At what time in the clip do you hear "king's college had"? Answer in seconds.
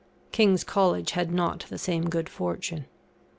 0.31-1.31